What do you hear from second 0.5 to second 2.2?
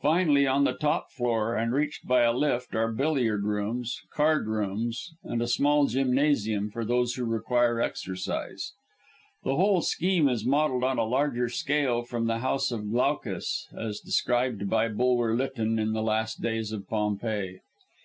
the top floor, and reached